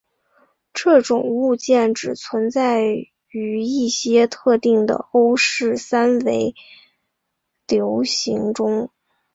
[0.73, 2.85] 这种物件只能存在
[3.29, 6.55] 于一些特定的欧氏三维
[7.67, 8.89] 流形中。